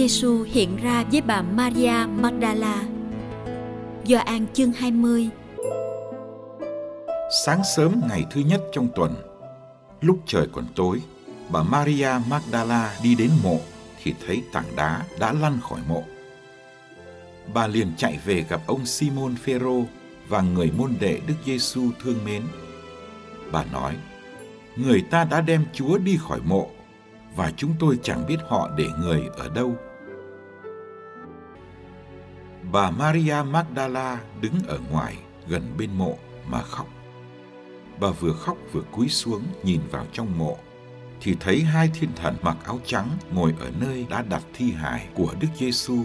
[0.00, 2.82] Giêsu hiện ra với bà Maria Magdala.
[4.04, 5.28] Gioan chương 20
[7.44, 9.14] Sáng sớm ngày thứ nhất trong tuần,
[10.00, 11.00] lúc trời còn tối,
[11.50, 13.60] bà Maria Magdala đi đến mộ
[14.02, 16.04] thì thấy tảng đá đã lăn khỏi mộ.
[17.54, 19.84] Bà liền chạy về gặp ông Simon Phêrô
[20.28, 22.42] và người môn đệ Đức Giêsu thương mến.
[23.52, 23.96] Bà nói:
[24.76, 26.70] Người ta đã đem Chúa đi khỏi mộ
[27.36, 29.76] và chúng tôi chẳng biết họ để người ở đâu.
[32.72, 35.16] Bà Maria Magdala đứng ở ngoài
[35.48, 36.88] gần bên mộ mà khóc.
[38.00, 40.56] Bà vừa khóc vừa cúi xuống nhìn vào trong mộ
[41.20, 45.08] thì thấy hai thiên thần mặc áo trắng ngồi ở nơi đã đặt thi hài
[45.14, 46.04] của Đức Giêsu,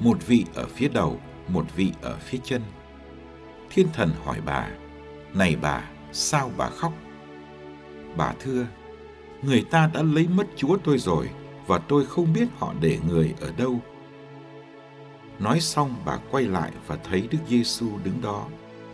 [0.00, 2.62] một vị ở phía đầu, một vị ở phía chân.
[3.70, 4.68] Thiên thần hỏi bà:
[5.34, 6.92] "Này bà, sao bà khóc?"
[8.16, 8.66] Bà thưa:
[9.42, 11.30] người ta đã lấy mất Chúa tôi rồi
[11.66, 13.80] và tôi không biết họ để người ở đâu.
[15.38, 18.46] Nói xong bà quay lại và thấy Đức Giêsu đứng đó,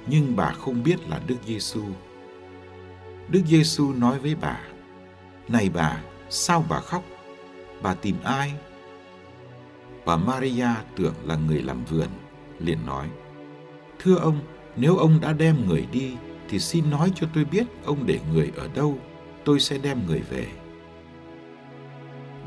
[0.07, 1.83] nhưng bà không biết là Đức Giêsu.
[3.29, 4.61] Đức Giêsu nói với bà:
[5.49, 7.03] "Này bà, sao bà khóc?
[7.83, 8.53] Bà tìm ai?"
[10.07, 12.09] Bà Maria tưởng là người làm vườn,
[12.59, 13.09] liền nói:
[13.99, 14.41] "Thưa ông,
[14.77, 16.17] nếu ông đã đem người đi
[16.49, 18.99] thì xin nói cho tôi biết ông để người ở đâu
[19.45, 20.47] tôi sẽ đem người về.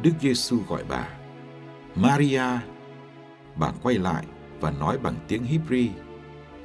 [0.04, 1.08] Đức Giêsu gọi bà,
[1.96, 2.44] Maria.
[3.56, 4.26] Bà quay lại
[4.60, 5.90] và nói bằng tiếng Hebrew,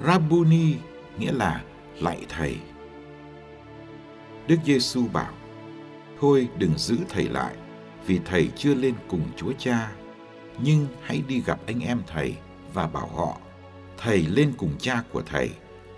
[0.07, 0.75] Rabuni
[1.19, 1.63] nghĩa là
[2.01, 2.57] lạy thầy.
[4.49, 5.33] Đức Giêsu bảo,
[6.21, 7.55] thôi đừng giữ thầy lại,
[8.07, 9.93] vì thầy chưa lên cùng Chúa Cha,
[10.59, 12.35] nhưng hãy đi gặp anh em thầy
[12.75, 13.39] và bảo họ,
[13.99, 15.51] thầy lên cùng cha của thầy,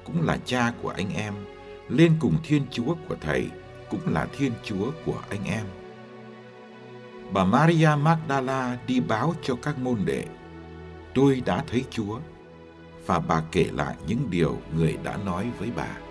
[0.04, 1.34] cũng là cha của anh em,
[1.88, 3.48] lên cùng Thiên Chúa của thầy
[3.91, 5.65] cũng là Thiên Chúa của anh em.
[7.32, 10.25] Bà Maria Magdala đi báo cho các môn đệ,
[11.14, 12.19] tôi đã thấy Chúa,
[13.06, 16.07] và bà kể lại những điều người đã nói với bà.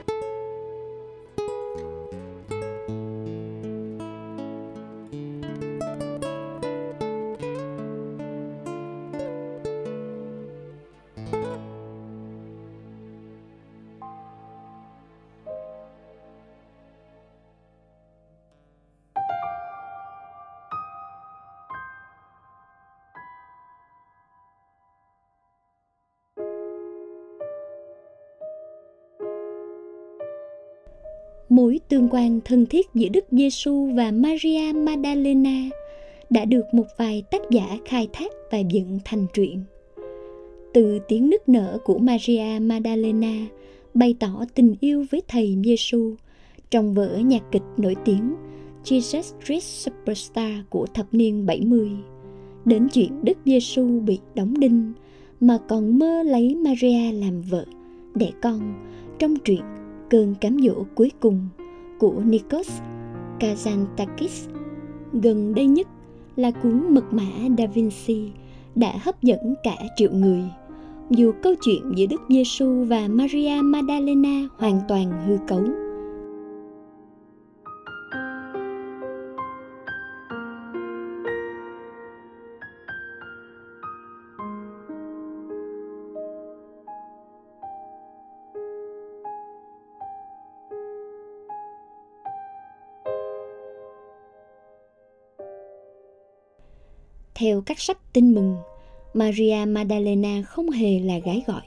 [31.58, 35.70] Mối tương quan thân thiết giữa Đức Giêsu và Maria Magdalena
[36.30, 39.64] đã được một vài tác giả khai thác và dựng thành truyện.
[40.74, 43.46] Từ tiếng nức nở của Maria Magdalena
[43.94, 46.16] bày tỏ tình yêu với thầy Giêsu
[46.70, 48.36] trong vở nhạc kịch nổi tiếng
[48.84, 51.90] Jesus Christ Superstar của thập niên 70
[52.66, 54.94] đến chuyện Đức Giêsu bị đóng đinh
[55.40, 57.66] mà còn mơ lấy Maria làm vợ,
[58.16, 58.74] đẻ con
[59.20, 59.77] trong truyện
[60.10, 61.48] cơn cám dỗ cuối cùng
[62.00, 62.70] của Nikos
[63.40, 64.50] Kazantakis.
[65.14, 65.88] Gần đây nhất
[66.36, 67.24] là cuốn Mật mã
[67.58, 68.32] Da Vinci
[68.76, 70.44] đã hấp dẫn cả triệu người.
[71.10, 75.64] Dù câu chuyện giữa Đức Giêsu và Maria Magdalena hoàn toàn hư cấu.
[97.40, 98.56] Theo các sách tin mừng,
[99.14, 101.62] Maria Magdalena không hề là gái gọi.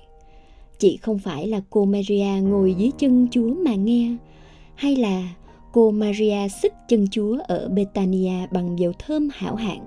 [0.79, 4.17] chị không phải là cô Maria ngồi dưới chân Chúa mà nghe,
[4.75, 5.29] hay là
[5.73, 9.87] cô Maria xích chân Chúa ở Betania bằng dầu thơm hảo hạng.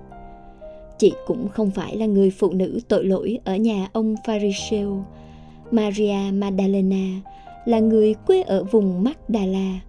[0.99, 5.03] Chị cũng không phải là người phụ nữ tội lỗi ở nhà ông Pharisêu.
[5.71, 7.21] Maria Magdalena
[7.65, 9.79] là người quê ở vùng Magdala,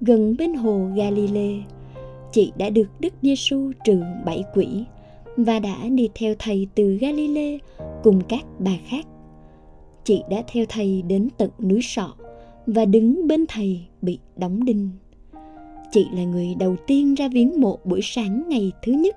[0.00, 1.62] gần bên hồ Galilee.
[2.32, 4.84] Chị đã được Đức Giêsu trừ bảy quỷ
[5.36, 7.58] và đã đi theo thầy từ Galilee
[8.02, 9.06] cùng các bà khác.
[10.04, 12.14] Chị đã theo thầy đến tận núi Sọ
[12.66, 14.90] và đứng bên thầy bị đóng đinh.
[15.90, 19.16] Chị là người đầu tiên ra viếng mộ buổi sáng ngày thứ nhất.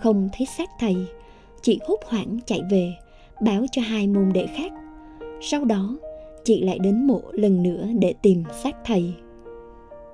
[0.00, 0.96] Không thấy xác thầy,
[1.62, 2.92] chị hốt hoảng chạy về,
[3.42, 4.72] báo cho hai môn đệ khác.
[5.40, 5.96] Sau đó,
[6.44, 9.14] chị lại đến mộ lần nữa để tìm xác thầy.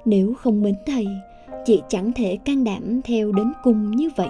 [0.05, 1.07] Nếu không mến thầy,
[1.65, 4.29] chị chẳng thể can đảm theo đến cùng như vậy.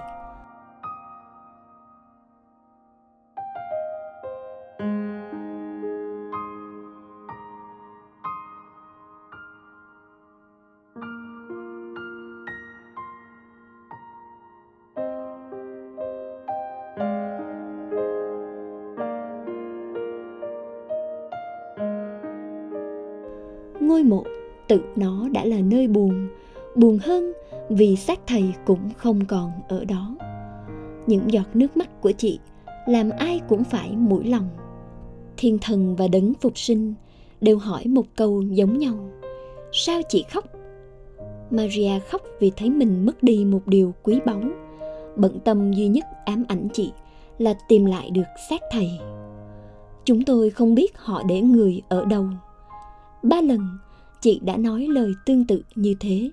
[23.88, 24.24] Ngôi mộ,
[24.68, 26.28] tự nó đã là nơi buồn
[26.76, 27.32] buồn hơn
[27.68, 30.16] vì xác thầy cũng không còn ở đó.
[31.06, 32.38] Những giọt nước mắt của chị
[32.86, 34.48] làm ai cũng phải mũi lòng.
[35.36, 36.94] Thiên thần và đấng phục sinh
[37.40, 39.10] đều hỏi một câu giống nhau.
[39.72, 40.44] Sao chị khóc?
[41.50, 44.40] Maria khóc vì thấy mình mất đi một điều quý báu.
[45.16, 46.92] Bận tâm duy nhất ám ảnh chị
[47.38, 48.88] là tìm lại được xác thầy.
[50.04, 52.24] Chúng tôi không biết họ để người ở đâu
[53.22, 53.60] ba lần,
[54.20, 56.30] chị đã nói lời tương tự như thế.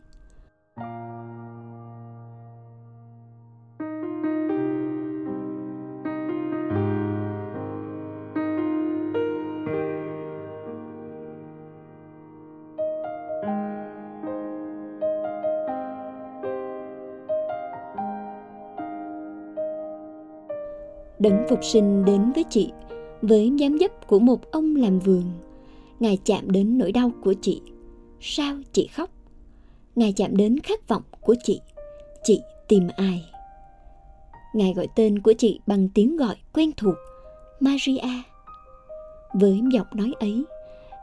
[21.19, 22.71] Đấng phục sinh đến với chị,
[23.21, 25.23] với dáng dấp của một ông làm vườn
[25.99, 27.61] ngài chạm đến nỗi đau của chị.
[28.21, 29.09] Sao chị khóc?
[29.95, 31.61] Ngài chạm đến khát vọng của chị.
[32.23, 33.25] Chị tìm ai?
[34.53, 36.95] Ngài gọi tên của chị bằng tiếng gọi quen thuộc,
[37.59, 38.21] maria.
[39.33, 40.43] Với giọng nói ấy,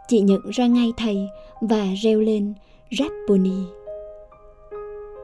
[0.08, 1.28] chị nhận ra ngay thầy
[1.60, 2.54] và reo lên
[2.98, 3.82] rabboni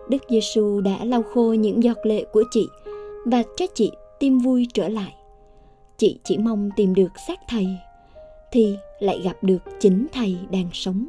[0.08, 2.68] đức giêsu đã lau khô những giọt lệ của chị
[3.24, 5.14] và cho chị tim vui trở lại.
[5.96, 7.66] Chị chỉ mong tìm được xác thầy,
[8.52, 11.06] thì lại gặp được chính thầy đang sống.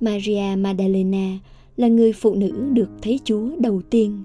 [0.00, 1.38] Maria magdalena
[1.76, 4.22] là người phụ nữ được thấy chúa đầu tiên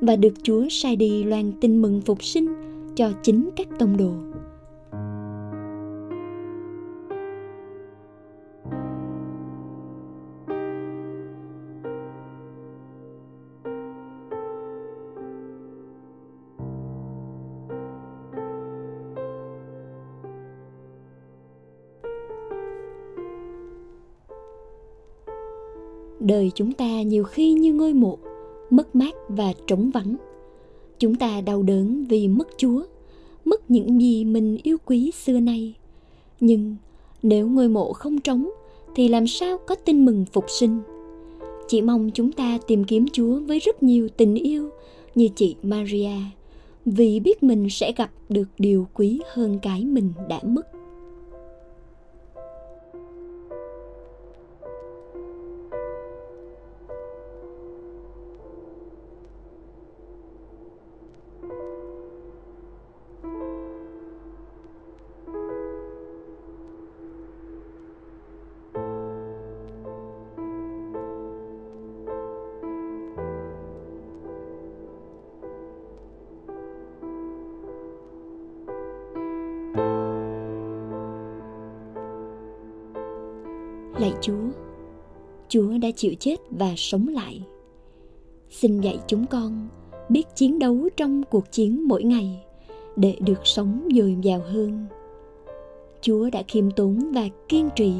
[0.00, 2.48] và được chúa sai đi loan tin mừng phục sinh
[2.96, 4.12] cho chính các tông đồ.
[26.22, 28.18] Đời chúng ta nhiều khi như ngôi mộ,
[28.70, 30.16] mất mát và trống vắng.
[30.98, 32.82] Chúng ta đau đớn vì mất chúa,
[33.44, 35.74] mất những gì mình yêu quý xưa nay.
[36.40, 36.76] Nhưng
[37.22, 38.50] nếu ngôi mộ không trống,
[38.94, 40.80] thì làm sao có tin mừng phục sinh?
[41.68, 44.70] Chị mong chúng ta tìm kiếm chúa với rất nhiều tình yêu
[45.14, 46.16] như chị maria,
[46.86, 50.62] vì biết mình sẽ gặp được điều quý hơn cái mình đã mất.
[84.22, 84.48] Chúa.
[85.48, 87.42] Chúa đã chịu chết và sống lại.
[88.50, 89.68] Xin dạy chúng con
[90.08, 92.44] biết chiến đấu trong cuộc chiến mỗi ngày
[92.96, 94.86] để được sống dồi dào hơn.
[96.00, 97.92] Chúa đã khiêm tốn và kiên trì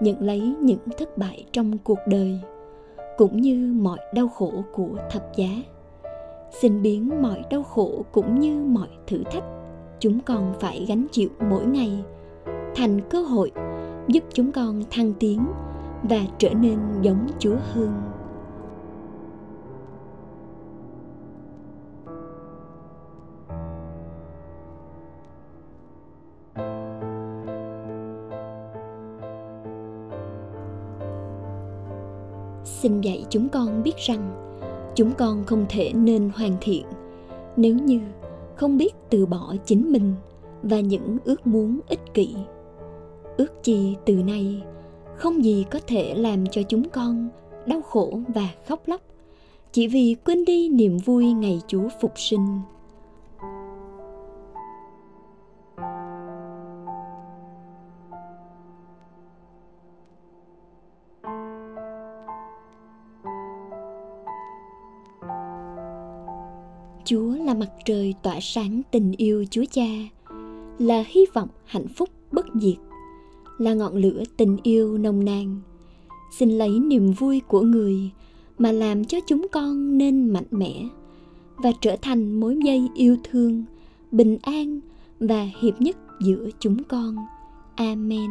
[0.00, 2.40] nhận lấy những thất bại trong cuộc đời,
[3.16, 5.48] cũng như mọi đau khổ của thập giá.
[6.60, 9.44] Xin biến mọi đau khổ cũng như mọi thử thách,
[10.00, 11.90] chúng con phải gánh chịu mỗi ngày
[12.74, 13.52] thành cơ hội
[14.08, 15.46] giúp chúng con thăng tiến
[16.02, 18.02] và trở nên giống Chúa hơn.
[32.64, 34.48] Xin dạy chúng con biết rằng
[34.94, 36.86] chúng con không thể nên hoàn thiện
[37.56, 38.00] nếu như
[38.56, 40.14] không biết từ bỏ chính mình
[40.62, 42.36] và những ước muốn ích kỷ
[43.38, 44.62] ước chi từ nay
[45.16, 47.28] không gì có thể làm cho chúng con
[47.66, 49.00] đau khổ và khóc lóc.
[49.72, 52.60] Chỉ vì quên đi niềm vui ngày chúa phục sinh.
[67.04, 69.86] Chúa là mặt trời tỏa sáng tình yêu Chúa Cha,
[70.78, 72.87] là hy vọng hạnh phúc bất diệt,
[73.58, 75.60] là ngọn lửa tình yêu nồng nàn.
[76.38, 78.10] Xin lấy niềm vui của người
[78.58, 80.84] mà làm cho chúng con nên mạnh mẽ
[81.56, 83.64] và trở thành mối dây yêu thương,
[84.10, 84.80] bình an
[85.20, 87.16] và hiệp nhất giữa chúng con.
[87.76, 88.30] Amen.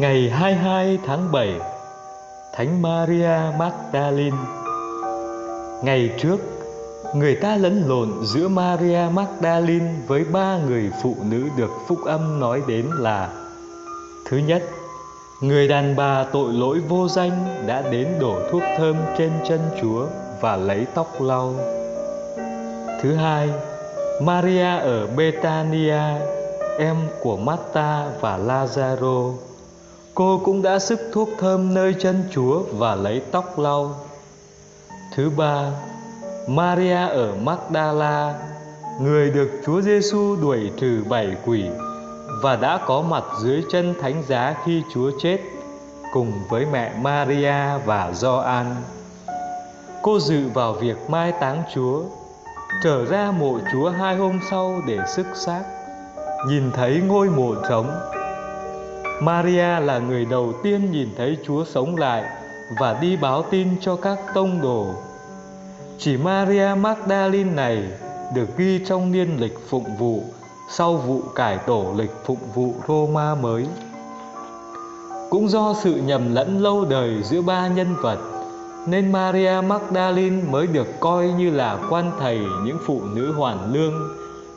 [0.00, 1.60] Ngày 22 tháng 7
[2.52, 4.36] Thánh Maria Magdalene
[5.84, 6.36] Ngày trước
[7.14, 12.40] Người ta lẫn lộn giữa Maria Magdalene với ba người phụ nữ được phúc âm
[12.40, 13.28] nói đến là
[14.28, 14.62] Thứ nhất
[15.40, 20.06] Người đàn bà tội lỗi vô danh đã đến đổ thuốc thơm trên chân Chúa
[20.40, 21.54] và lấy tóc lau.
[23.02, 23.50] Thứ hai,
[24.22, 26.02] Maria ở Betania,
[26.78, 29.32] em của Marta và Lazaro
[30.20, 33.94] cô cũng đã sức thuốc thơm nơi chân Chúa và lấy tóc lau.
[35.14, 35.70] Thứ ba,
[36.48, 38.34] Maria ở Magdala,
[39.00, 41.64] người được Chúa Giêsu đuổi trừ bảy quỷ
[42.42, 45.38] và đã có mặt dưới chân thánh giá khi Chúa chết
[46.12, 48.66] cùng với mẹ Maria và Gioan.
[50.02, 52.02] Cô dự vào việc mai táng Chúa,
[52.84, 55.62] trở ra mộ Chúa hai hôm sau để sức xác,
[56.48, 58.19] nhìn thấy ngôi mộ trống
[59.20, 62.24] Maria là người đầu tiên nhìn thấy Chúa sống lại
[62.80, 64.86] và đi báo tin cho các tông đồ.
[65.98, 67.84] Chỉ Maria Magdalene này
[68.34, 70.22] được ghi trong niên lịch phụng vụ
[70.70, 73.66] sau vụ cải tổ lịch phụng vụ Roma mới.
[75.30, 78.18] Cũng do sự nhầm lẫn lâu đời giữa ba nhân vật
[78.86, 83.94] nên Maria Magdalene mới được coi như là quan thầy những phụ nữ hoàn lương,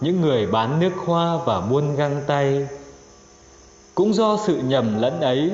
[0.02, 2.68] những người bán nước hoa và buôn găng tay
[3.96, 5.52] cũng do sự nhầm lẫn ấy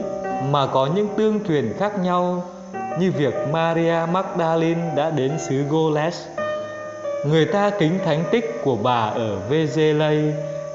[0.50, 2.44] mà có những tương truyền khác nhau
[3.00, 6.26] như việc Maria Magdalene đã đến xứ Goles.
[7.26, 10.32] Người ta kính thánh tích của bà ở Vezelay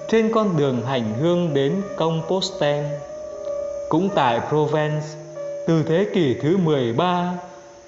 [0.08, 3.00] trên con đường hành hương đến Compostelle.
[3.88, 5.06] Cũng tại Provence,
[5.66, 7.32] từ thế kỷ thứ 13,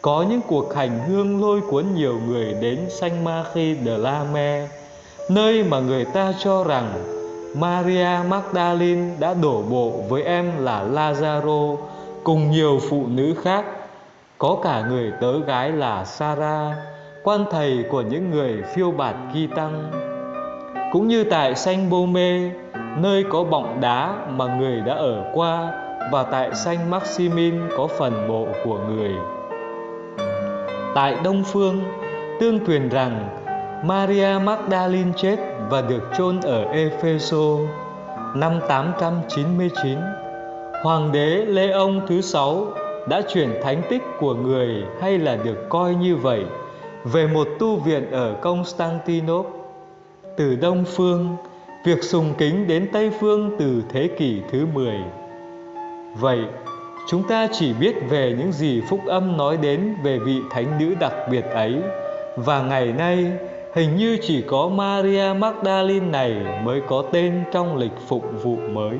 [0.03, 4.71] có những cuộc hành hương lôi cuốn nhiều người đến Saint Marie de la Mer,
[5.31, 7.16] nơi mà người ta cho rằng
[7.55, 11.77] Maria Magdalene đã đổ bộ với em là Lazaro
[12.25, 13.65] cùng nhiều phụ nữ khác,
[14.39, 16.73] có cả người tớ gái là Sarah,
[17.25, 19.91] quan thầy của những người phiêu bạt ghi tăng.
[20.93, 22.51] Cũng như tại Saint Bome,
[22.97, 25.73] nơi có bọng đá mà người đã ở qua
[26.13, 29.13] và tại Saint Maximin có phần mộ của người.
[30.95, 31.83] Tại Đông Phương,
[32.41, 33.29] tương truyền rằng
[33.85, 35.37] Maria Magdalene chết
[35.71, 37.57] và được chôn ở Epheso
[38.35, 39.99] năm 899.
[40.83, 42.67] Hoàng đế Lê Ông thứ sáu
[43.09, 46.45] đã chuyển thánh tích của người hay là được coi như vậy
[47.05, 49.61] về một tu viện ở Constantinople.
[50.37, 51.37] Từ Đông phương,
[51.85, 54.95] việc sùng kính đến Tây phương từ thế kỷ thứ 10.
[56.21, 56.41] Vậy,
[57.09, 60.95] chúng ta chỉ biết về những gì phúc âm nói đến về vị thánh nữ
[61.01, 61.81] đặc biệt ấy
[62.37, 63.33] và ngày nay
[63.77, 68.99] hình như chỉ có Maria Magdalene này mới có tên trong lịch phục vụ mới.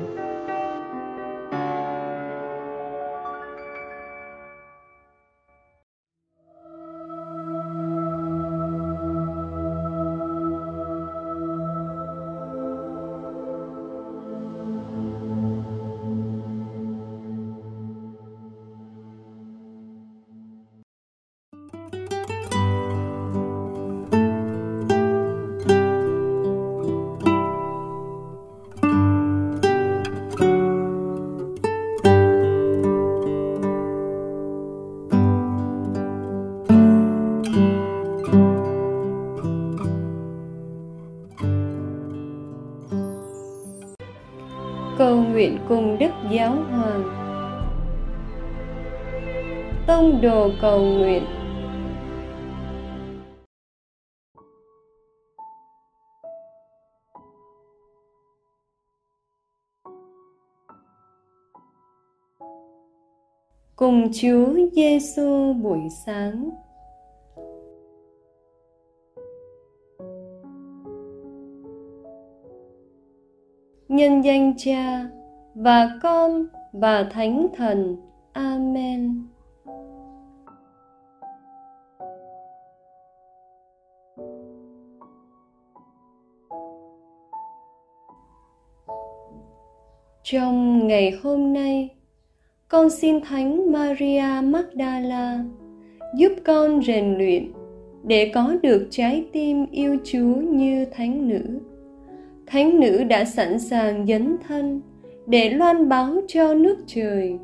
[45.69, 47.03] Cùng Đức Giáo Hoàng.
[49.87, 51.23] Tông đồ cầu nguyện
[63.75, 66.49] Cùng Chúa Giêsu buổi sáng
[73.87, 75.09] nhân danh cha
[75.57, 77.97] và con và thánh thần.
[78.33, 79.23] Amen.
[90.23, 91.89] Trong ngày hôm nay,
[92.67, 95.43] con xin thánh maria magdala
[96.15, 97.51] giúp con rèn luyện
[98.03, 101.59] để có được trái tim yêu chúa như thánh nữ.
[102.45, 104.81] Thánh nữ đã sẵn sàng dấn thân
[105.27, 107.39] để loan báo cho nước trời.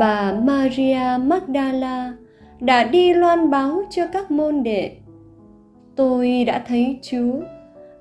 [0.00, 2.19] Bà Maria Magdala
[2.60, 4.92] đã đi loan báo cho các môn đệ.
[5.96, 7.40] Tôi đã thấy Chúa,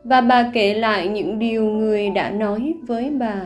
[0.03, 3.41] và bà kể lại những điều người đã nói với bà.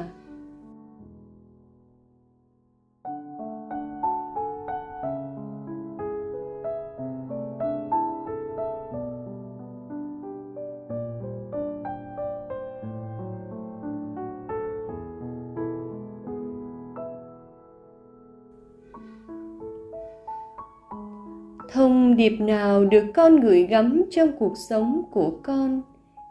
[21.73, 25.81] Thông điệp nào được con gửi gắm trong cuộc sống của con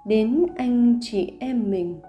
[0.06, 2.00] đến anh chị em mình?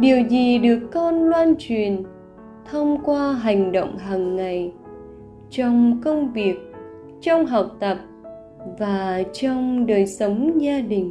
[0.00, 2.02] Điều gì được con loan truyền,
[2.70, 4.72] thông qua hành động hàng ngày,
[5.50, 6.56] trong công việc,
[7.20, 7.98] trong học tập
[8.78, 11.10] và trong đời sống gia đình?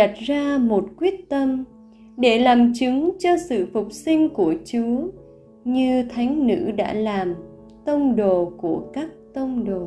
[0.00, 1.64] Đặt ra một quyết tâm
[2.16, 5.08] để làm chứng cho sự phục sinh của Chúa
[5.64, 7.34] như thánh nữ đã làm,
[7.84, 9.86] tông đồ của các tông đồ.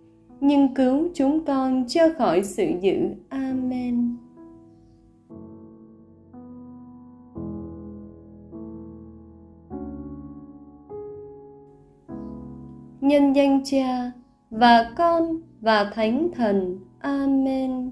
[0.41, 3.09] nhưng cứu chúng con chưa khỏi sự dữ.
[3.29, 4.17] Amen.
[13.01, 14.11] Nhân danh Cha
[14.49, 16.79] và Con và Thánh Thần.
[16.99, 17.91] Amen.